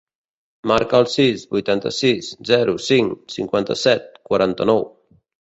Marca 0.69 1.01
el 1.03 1.09
sis, 1.15 1.43
vuitanta-sis, 1.51 2.31
zero, 2.53 2.75
cinc, 2.87 3.15
cinquanta-set, 3.35 4.11
quaranta-nou. 4.33 4.85